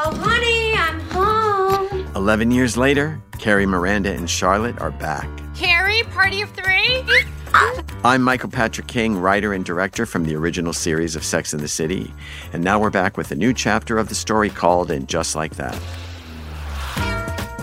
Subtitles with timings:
[0.00, 2.06] Oh, honey, I'm home.
[2.14, 5.28] 11 years later, Carrie, Miranda, and Charlotte are back.
[5.56, 7.02] Carrie, party of three?
[7.52, 7.82] Ah.
[8.04, 11.68] I'm Michael Patrick King, writer and director from the original series of Sex and the
[11.68, 12.12] City.
[12.52, 15.56] And now we're back with a new chapter of the story called And Just Like
[15.56, 15.76] That.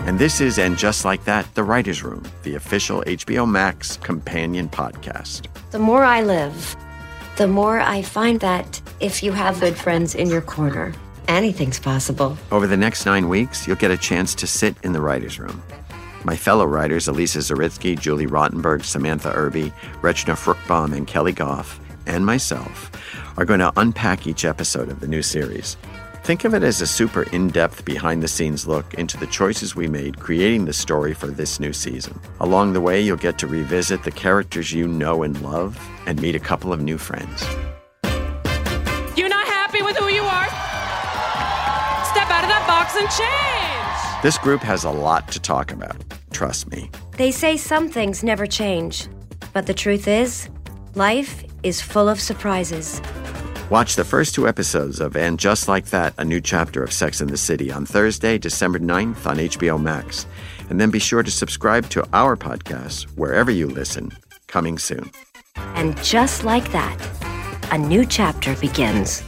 [0.00, 4.68] And this is And Just Like That, The Writer's Room, the official HBO Max companion
[4.68, 5.46] podcast.
[5.70, 6.76] The more I live,
[7.36, 10.92] the more I find that if you have good friends in your corner,
[11.28, 12.36] anything's possible.
[12.50, 15.62] Over the next nine weeks, you'll get a chance to sit in the writer's room.
[16.24, 22.26] My fellow writers, Elisa Zuritsky, Julie Rottenberg, Samantha Irby, Rachna Fruchbom, and Keli Goff, and
[22.26, 22.90] myself,
[23.36, 25.76] are going to unpack each episode of the new series.
[26.24, 29.76] Think of it as a super in depth, behind the scenes look into the choices
[29.76, 32.18] we made creating the story for this new season.
[32.40, 36.34] Along the way, you'll get to revisit the characters you know and love and meet
[36.34, 37.46] a couple of new friends.
[42.26, 44.22] Step out of that box and change.
[44.22, 46.02] This group has a lot to talk about,
[46.32, 46.90] trust me.
[47.16, 49.06] They say some things never change,
[49.52, 50.48] but the truth is,
[50.96, 53.00] life is full of surprises.
[53.70, 57.20] Watch the first two episodes of And Just Like That, a new chapter of Sex
[57.20, 60.26] and the City on Thursday, December 9th on HBO Max.
[60.68, 64.10] And then be sure to subscribe to our podcast wherever you listen,
[64.48, 65.12] coming soon.
[65.76, 66.98] And just like that,
[67.70, 69.22] a new chapter begins.